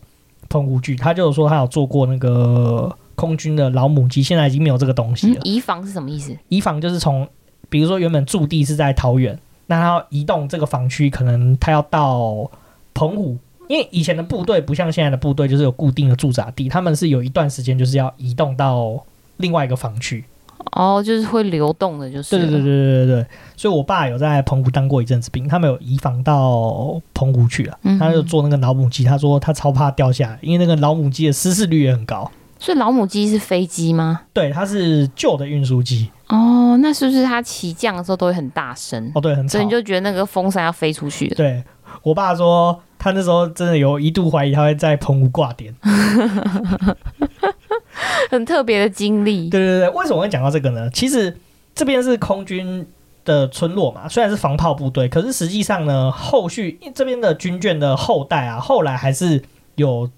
[0.50, 0.96] 澎湖去。
[0.96, 5.40] 他就有说他有做过那个空军的老母鸡，现在已经没有这个东西了。
[5.40, 6.38] 嗯，移防是什么意思？
[6.50, 7.28] 移防就是从，
[7.70, 9.38] 比如说原本驻地是在桃园。
[9.70, 12.50] 那他要移动这个防区，可能他要到
[12.94, 19.04] 澎湖，因为以前的部队不像现在的部队，就是有固定的驻扎地，他们是有一段时间就是要移动到
[19.36, 20.24] 另外一个防区。
[20.72, 22.38] 哦，就是会流动的，就是。
[22.38, 23.26] 对对对对对对对。
[23.56, 32.30] 所以我爸有在澎湖当过一阵子兵，他们有移防到澎湖去了，他就坐那个老母鸡，他说他超怕掉下来，因为那个老母鸡的失事率也很高。
[32.60, 34.22] 所以老母鸡是飞机吗？
[34.34, 36.10] 对，它是旧的运输机。
[36.28, 39.12] 哦，那是不是它起降的时候都会很大声？
[39.14, 39.52] 哦，对，很吵。
[39.54, 41.28] 所以你就觉得那个风扇要飞出去。
[41.30, 41.64] 对，
[42.02, 45.72] 我爸说，他那时候真的有一度怀疑他会在澎湖挂点，
[48.30, 49.50] 很特别的经历。
[49.50, 50.90] 对对对，为什么会讲到这个呢？
[50.92, 51.38] 其实
[51.76, 52.88] 这边是空军
[53.26, 59.44] 的村落嘛，虽然是防炮部队，可是实际上呢，后续这边的军眷的后代啊，后来还是
[59.76, 60.10] 有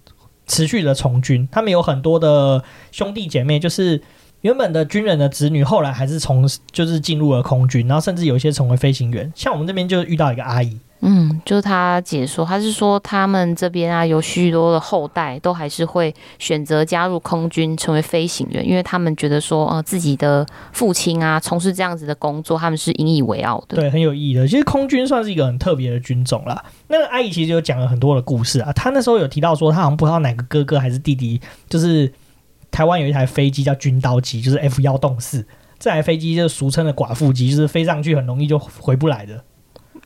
[0.47, 4.01] 持续的从军，他们有很多的兄弟姐妹，就是。
[4.41, 9.29] 原本的军人的子女，后来还是从就是进入了空军，然后甚至有一些成为飞行员。
[9.35, 24.47] 像我们这边就遇到一个阿姨，嗯，就是他解说，他是说他们这边啊有许多的后代都还是会选择加入空军成为飞行员，因为他们觉得说，呃，自己的父亲啊从事这样子的工作，他们是引以为傲的，对，很有意义的。
[24.47, 26.63] 其实空军算是一个很特别的军种啦。
[26.87, 32.11] 那个阿姨其实就讲了很多的故事啊，她那时候有提到说，她好像不知道哪个哥哥还是弟弟，就是。
[32.71, 35.43] 台湾有一台飞机叫军刀机，就是 F 幺洞四
[35.79, 39.43] 这台飞机，就是俗称的寡妇机，就是飞上去很容易就回不来的。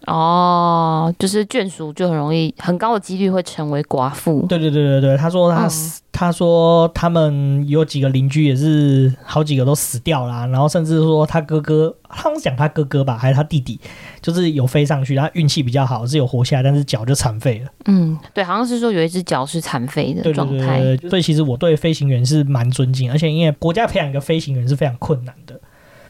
[0.08, 4.46] 哦，就是眷属就很容易，很高的几率会成为寡妇。
[4.48, 5.72] 对对对对对，他说他、嗯、
[6.12, 13.80] 他说他们有几个邻居也是好几个都死掉啦，然后甚至说他哥哥，他们讲他哥哥吧，还是他弟弟，
[14.22, 17.72] 就是有飞上去，他运气比较好，是有活下来，但是脚就残废了。
[17.86, 20.80] 嗯，对，好像是说有一只脚是残废的状态。
[20.80, 25.58] 对对对对，所以其实我对飞行员是蛮尊敬，而且因为国家培养一个飞行员是非常困难的。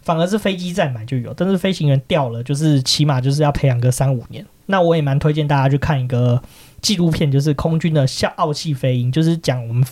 [0.04, 4.46] 反而是飞机再买就有，但是飞行员掉了，就是起码就是要培养个三五年。
[4.66, 6.42] 那我也蛮推荐大家去看一个
[6.82, 9.86] 纪录片，就是空军的《傲气飞鹰》，就是讲我们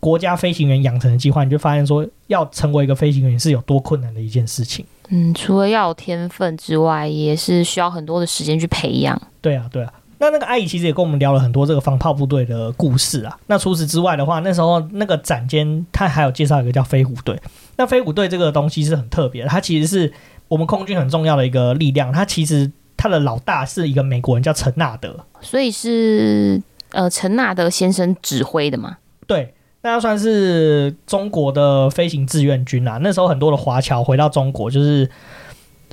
[0.00, 4.84] 国家飞行员养成的计划，你就发现说要成为一个飞行员是有多困难的一件事情。
[5.08, 9.20] 嗯，除了要有天分之外，也是需要很多的时间去培养。
[9.40, 9.92] 对啊，对啊。
[10.18, 13.36] 那那个阿姨其实也跟我们聊了很多这个防炮部队的故事啊。
[13.48, 17.36] 那除此之外的话，那时候那个展间他还有介绍一个叫飞虎队。
[17.76, 20.12] 那飞虎队这个东西是很特别的，它其实是
[20.48, 22.12] 我们空军很重要的一个力量。
[22.12, 28.98] 它其实它的老大是一个美国人叫陈纳德，所以是呃陈纳德先生指挥的嘛？
[29.26, 32.98] 对，那算是中国的飞行志愿军啊。
[33.02, 35.08] 那时候很多的华侨回到中国，就是。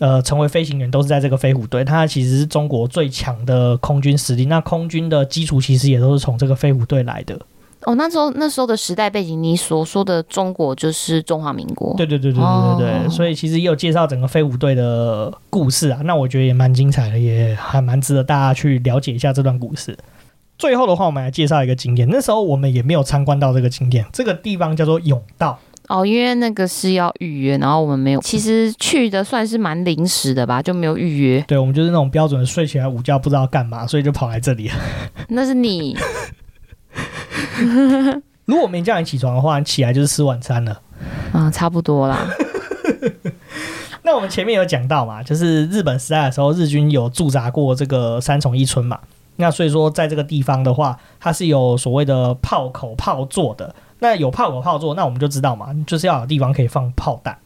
[0.01, 4.45] 呃成为飞行员都是在这个飞虎队，它其实是中国最强的空军实力。
[4.45, 7.37] 那空军的基础其实也都是从这个飞虎队来的。
[7.89, 11.95] 哦，那时候那时候的时代背景，你所说的中国就是中华民国。
[11.97, 15.99] 对对对对对对对，哦、所以其实也有介绍整个飞虎队的故事啊。
[16.05, 19.97] 那我觉得也蛮精彩的，也还蛮值得大家去了解一下这段故事。
[20.59, 22.07] 最后的话，我们来介绍一个景点。
[22.11, 25.57] 那时候我们也没有参观到这个景点，这个地方叫做甬道。
[25.87, 28.21] 哦，因为那个是要预约，然后我们没有。
[28.21, 31.43] 其实去的算是蛮临时的吧，就没有预约。
[31.47, 34.69] 对，我们就是那种标准的睡起来午觉不知道干嘛，所以就跑来这里。
[35.29, 35.97] 那是你。
[38.45, 40.81] 如果没叫你起床的话，你起来就是吃晚餐了。
[41.33, 42.27] 嗯，差不多啦。
[44.03, 48.99] 那我们前面有讲到嘛，就是日本时代的时候，日军有驻扎过这个三重一村嘛。
[49.35, 53.73] 那所以说，在这个地方的话，它是有所谓的炮口炮座的。
[53.99, 57.37] 那有炮口炮座，那我们就知道嘛，就是要有地方可以放炮弹。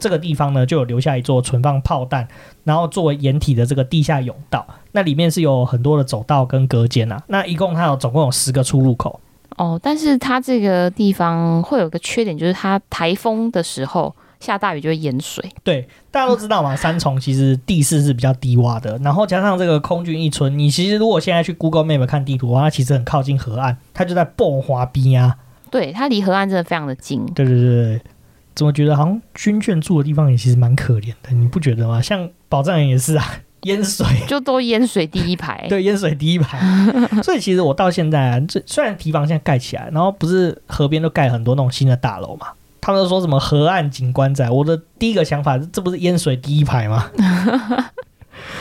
[0.00, 2.26] 这个地方呢，就有留下一座存放炮弹，
[2.64, 4.66] 然后作为掩体的这个地下甬道。
[4.92, 7.22] 那里面是有很多的走道跟隔间啊。
[7.28, 9.20] 那一共它有总共有十个出入口。
[9.58, 14.14] 哦，但是它这个地方会有个缺点，就是它台风的时候。
[14.38, 15.42] 下大雨就会淹水。
[15.64, 25.36] 对，大家都知道嘛，三重其实地势是比较低洼的，然后加上这个空军一村，你其实如果现在去 Google Map 看地图的话，它其实很靠近河岸，它就在蹦华边啊。
[25.70, 27.24] 对，它离河岸真的非常的近。
[27.34, 28.00] 对对对对，
[28.54, 32.02] 怎么觉得好像军眷住的地方也其实蛮可怜的，你不觉得吗？
[32.02, 33.24] 像宝藏岩也是啊，
[33.66, 35.64] 淹水 就都淹水第一排。
[35.68, 36.58] 对，淹水第一排。
[37.22, 42.48] 所以其实我到现在啊，这虽然堤防现在盖起来，然后不是河边都盖很多那种新的大楼嘛。
[42.80, 47.10] 他们都说什么河岸景观仔，我的第一个想法，这不是淹水第一排吗？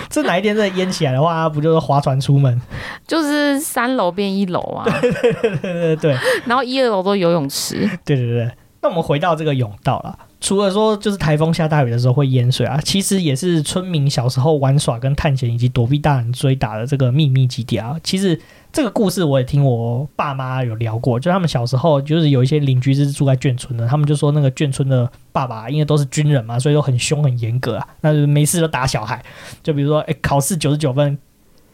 [0.10, 2.60] 这哪一天真的淹起来的话，不就是划船出门？
[3.08, 4.84] 就是三楼变一楼啊！
[5.02, 6.18] 对对对对对对。
[6.46, 7.88] 然后一二楼都游泳池。
[8.04, 8.52] 对对对。
[8.82, 10.18] 那我们回到这个泳道了。
[10.41, 17.98] 除了说就是台风下大雨的时候会淹水啊，其实也是村民小时候玩耍跟探险以及躲避大人追打的这个秘密基地啊。
[18.04, 18.39] 其实
[18.71, 29.24] 这个故事我也听我爸妈有聊过，就他们小时候就是有一些邻居是住在眷村的，他们就说那个眷村的爸爸因为都是军人嘛，所以都很凶很严格啊，那就没事就打小孩，
[29.63, 31.17] 就比如说哎考试九十九分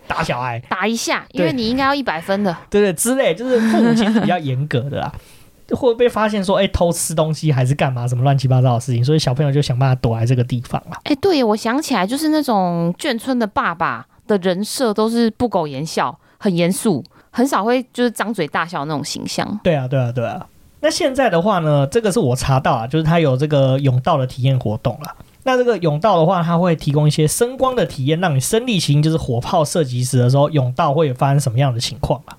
[0.08, 5.12] 打小孩打一下，因为你应该要一百分的，对对，对之类，就是父母亲是比较严格的啦。
[5.76, 8.08] 会被发现说，哎、欸，偷吃东西还是干嘛？
[8.08, 9.04] 什么乱七八糟的事情？
[9.04, 10.97] 所以小朋友就想办法躲在这个地方了。
[11.04, 19.60] 哎、欸，对，我想起来，就是那种眷村的爸爸的人设都是不苟言笑，很严肃，很少会就是张嘴大笑那种形象。
[19.63, 20.47] 对啊，对啊，对啊。
[20.82, 25.15] 那现在的话呢，这个是我查到啊，就是他有这个甬道的体验活动了。
[25.43, 32.38] 那这个甬道的话，它会提供一些声光的体验，让你身历其境，就是火炮射击时的时候，甬道会有发生什么样的情况啊？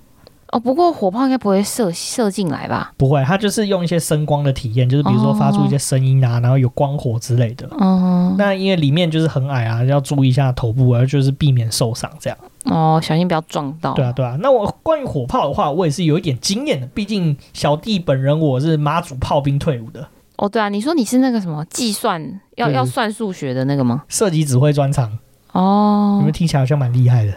[0.52, 2.92] 哦，不过火炮应该不会射射进来吧？
[2.98, 7.66] 不会，它就是用一些声光的体验，就是比如说发出一些声音啊，哦、然后有光火之类的。
[7.78, 8.34] 哦。
[8.36, 12.38] 那因为里面就是很矮啊，要注意一下头部，而就是避免受伤这样。
[12.66, 13.94] 哦，小心不要撞到。
[13.94, 14.36] 对啊，对啊。
[14.40, 20.06] 那我关于火炮的话，我也是有一点经验的，毕竟小弟本人我是马祖炮兵退伍的。
[20.36, 24.02] 哦，对啊，你说你是那个什么计算要要算数学的那个吗？
[24.06, 25.18] 射击指挥专长。
[25.52, 26.18] 哦。
[26.18, 27.32] 你们听起来好像蛮厉害的。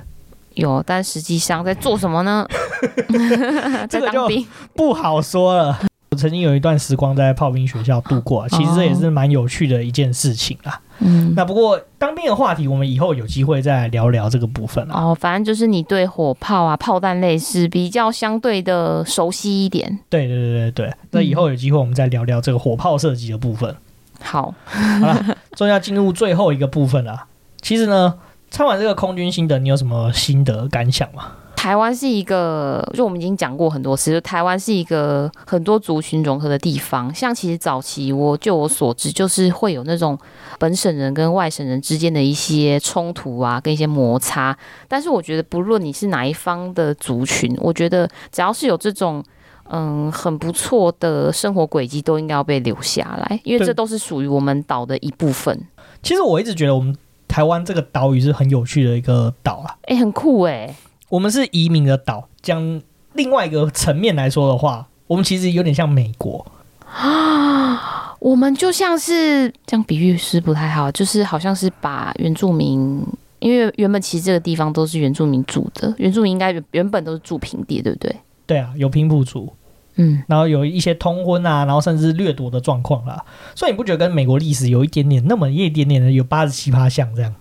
[0.56, 2.46] 有，但实际上在做什么呢？
[3.88, 5.80] 在当兵，不好说了。
[6.12, 10.80] 我曾经有一段时光在炮兵学校度过，其实这也是蛮有趣的一件事情啊。
[11.00, 20.00] 嗯，那不过当兵的话题，我们以后有机会再来聊聊这个部分哦，反正就是你对火炮啊、炮弹类是比较相对的熟悉一点。
[20.10, 23.76] 对对对对对，那以后有机会我们再聊聊这个火炮射击的部分。
[24.22, 27.26] 好，好了，终于要进入最后一个部分了。
[27.62, 28.14] 其实呢。
[28.50, 31.34] 参完这个空军心得，你有什么心得感想吗？
[31.56, 37.12] 台湾是一个，就我们已经讲过很多次，就台湾是一个很多族群融合的地方。
[37.12, 40.16] 像其实早期我就我所知，就是会有那种
[40.60, 44.56] 本省人跟外省人之间的一些冲突啊，跟一些摩擦。
[44.88, 49.24] 但是我觉得，不论你是哪一方的族群，我觉得只要是有这种
[49.70, 55.60] 嗯很不错的生活轨迹，都应该要被留下来，因为这都是属于我们岛的一部分。
[56.04, 56.96] 其实我一直觉得我们。
[57.36, 60.76] 台湾这个岛屿是很有趣的一个岛啊，哎、欸，很酷哎、欸。
[61.10, 66.46] 我们是移民的岛，讲另外一个层面来说的话，我们其实有点像美国
[66.90, 68.16] 啊。
[68.22, 73.06] 我们就像是这样比喻是不太好，就是好像是把原住民，
[73.40, 78.16] 因为原本其实这个地方都是原住民住的，原住民应该原本都是住平地，对不对？
[78.46, 79.52] 对啊，有平埔族。
[79.96, 83.24] 嗯，然后有一些通婚啊，然后甚至掠夺的状况啦，
[83.56, 87.34] 所以你不觉得跟美国历史有一点点那么一点点的有八十七八像这样？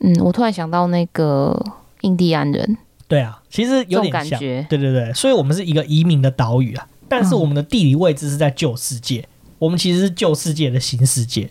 [0.00, 1.58] 嗯，我突然想到那个
[2.02, 2.76] 印第安人。
[3.08, 4.66] 对啊，其实有点像，感觉。
[4.70, 11.50] 对对对，所以我们是一个移民的岛屿啊，但是我们的地理位置是在旧世界，嗯、我们其实是旧世界的新世界。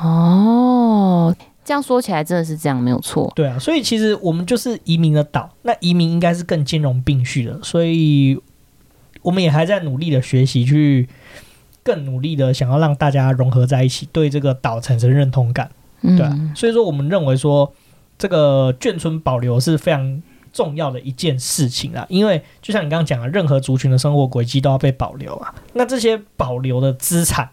[0.00, 1.34] 哦，
[1.64, 3.32] 这样说起来真的是这样，没有错。
[3.36, 8.36] 对啊，所以其实我们就是移民的岛，那移民应该是更兼容并蓄的，所以
[9.26, 11.08] 我们也还在努力的学习，去
[11.82, 15.68] 更努力的想要让大家融合在一起，对这个岛产生认同感。
[16.00, 17.74] 对啊，嗯、所以说我们认为说
[18.16, 20.22] 这个眷村保留是非常
[20.52, 27.50] 重要的一件事情啊，因为就像你刚刚讲的，任何族群的生活轨迹都要被保留啊，那这些保留的资产，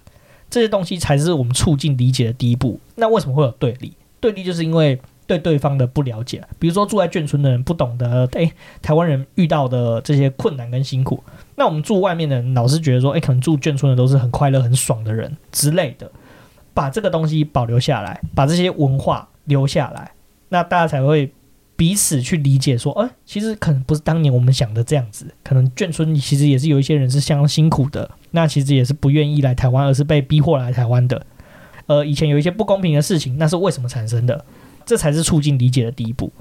[0.52, 2.80] 这些东西才是我们促进理解的第一步。
[2.94, 3.94] 那为什么会有对立？
[4.20, 8.52] 对立就是因为对对方的不了解，比如说住在眷村的人不懂得，诶，
[8.82, 11.24] 台湾人遇到的这些困难跟辛苦，
[11.56, 16.12] 那我们住外面的人老是觉得说，诶，可能住眷村的都是很快乐、很爽的人之类的，
[16.74, 20.12] 把这个东西保留下来，把这些文化留下来，
[20.50, 21.32] 那大家才会
[21.76, 31.26] 彼此去理解说，诶，其实可能不是当年我们想的这样子，可能眷村其实也是有一些人是相当辛苦的，那其实也是不愿意来台湾，而是被逼迫来台湾的。
[31.88, 34.46] 呃，以前有一些不公平的事情，那是为什么产生的？
[34.86, 36.32] 这才是促进理解的第一步。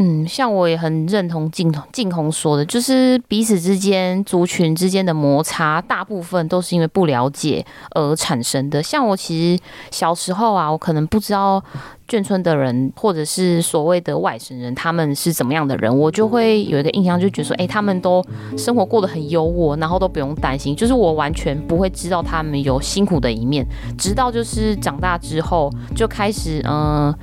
[0.00, 8.80] 嗯，像我也很认同静静红说的，就是彼此之间、族群之间的摩擦，大部分都是因为不了解而产生的。
[8.80, 11.60] 像我其实小时候啊，我可能不知道
[12.08, 18.24] 眷村的人，或者是所谓的外省人，他们是怎么样的人，我就会有一个印象，就觉得说，哎、他们都
[18.56, 23.66] 生活过得很优渥，然后都不用担心，就是我完全不会知道他们有辛苦的一面。
[23.98, 27.14] 直到就是长大之后，就开始嗯。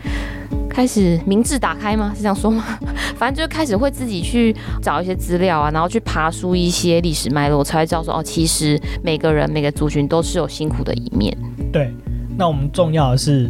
[0.70, 2.12] 开始明智打开吗？
[2.14, 2.62] 是这样说吗？
[3.16, 11.36] 反正就开始会自己去找一些资料啊，然后去爬书一些历史脉络，才会知道说哦，其实每个人每个族群都是有辛苦的一面。
[11.72, 11.94] 对，
[12.38, 13.50] 那我们重要的是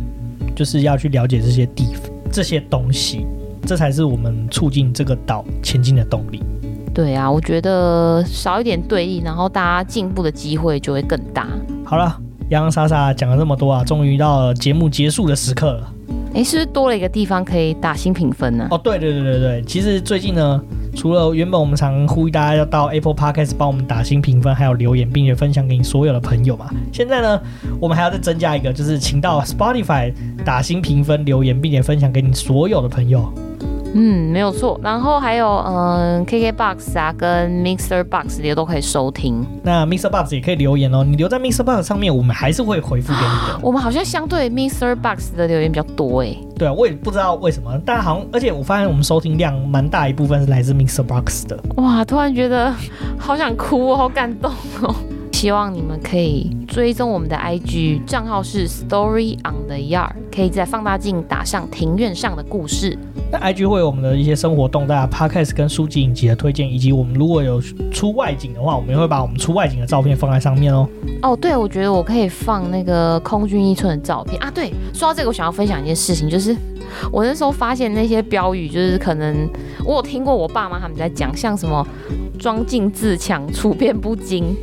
[0.55, 1.89] 就是要去了解这些地
[2.31, 3.25] 这些东西，
[3.65, 6.41] 这才是我们促进这个岛前进的动力。
[6.93, 11.47] 对啊，我觉得少一点对立，然后大家进步的机会就会更大。
[11.83, 12.17] 好了，
[12.49, 15.93] 洋洋洒洒讲了这么多啊，终于到了节目结束的时刻了。
[16.35, 18.67] 哎，是不是多了一个地方可以打新评分呢？
[18.69, 20.61] 哦，对对对对对，其实最近呢，
[20.93, 26.69] 除了原本我们常呼吁大家要到 Apple Podcast 帮我们打新评分，还有留言，并且分享给你所有的朋友嘛。
[26.91, 27.41] 现在呢，
[27.79, 30.13] 我们还要再增加一个，就是请到 Spotify
[30.43, 33.31] 打新评分、留言，并且分享给你所有的朋友。
[33.97, 34.77] 嗯，没有错。
[34.83, 39.45] 然后还有，嗯，KKBOX 啊，跟 Mixer Box 也都可以收听。
[39.63, 41.01] 那 Mixer Box 也可以留言哦。
[41.01, 43.59] 你留在 Mixer Box 上面，我们还是会回复给你的。
[43.61, 46.35] 我们好像相对 Mixer Box 的留言比较多哎。
[46.57, 51.57] 对啊，我也不知道为什么，但好像，而且我发现我们收听量蛮大一部分是来自 Mixer Box 的。
[51.77, 52.73] 哇，突然觉得
[53.17, 54.93] 好想哭哦，好感动哦。
[55.35, 62.97] 希望你们可以追踪我们的 IG 账号是 Story on the Yard，可以在放大镜打上庭院上的故事。
[63.29, 67.61] 那 IG 会有我们的一些生活动态、Podcast 跟书籍影集的推荐，以及我们如果有
[67.91, 70.87] 出外景的话，我们也会把我们出外景的照片放在上面哦。
[71.21, 74.49] 哦，对，我觉得我可以放那个空军一村的照片啊。
[74.49, 76.55] 对，说到这个，我想要分享一件事情，就是
[77.11, 79.49] 我那时候发现那些标语，就是可能
[79.83, 81.85] 我有听过我爸妈他们在讲，像什么
[82.39, 84.55] “装进自强，处变不惊”。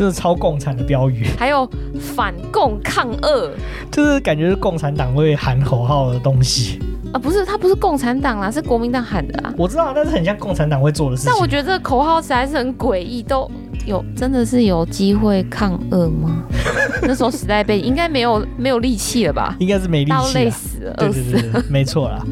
[0.00, 1.70] 就是超共产的标语，还有
[2.00, 3.50] 反共抗俄，
[3.92, 6.78] 就是感觉是共产党会喊口号的东西
[7.12, 9.52] 啊，不是，他不是共产党啦，是国民党喊的啊。
[9.58, 11.30] 我知道，但是很像共产党会做的事情。
[11.30, 13.46] 但我觉得这个口号实在是很诡异，都
[13.84, 16.44] 有真的是有机会抗俄吗？
[17.04, 19.54] 那时候时代背景应该没有没有力气了吧？
[19.58, 22.24] 应该是没力气，都累死了，饿死了，对对对对，没错啦。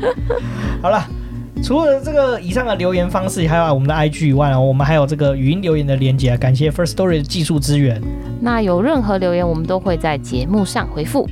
[0.81, 1.07] 好了。
[1.63, 6.37] 除了这个以上的留言方式，还有我们的 IG 以外呢，我们还有这个语音留言的连接。
[6.37, 8.01] 感谢 Firstory 的技术支援。
[8.41, 11.29] 那有任何留言，我们都会在节目上回复。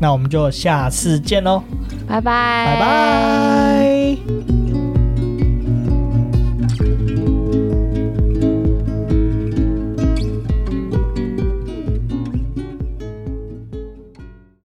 [0.00, 1.62] 那我们就下次见喽，
[2.06, 4.53] 拜拜，拜拜。